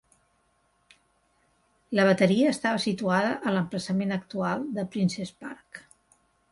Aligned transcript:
La 1.99 2.07
bateria 2.09 2.55
estava 2.55 2.81
situada 2.87 3.37
a 3.51 3.55
l'emplaçament 3.57 4.19
actual 4.21 4.69
de 4.79 4.89
Princes 4.97 5.39
Park. 5.45 5.85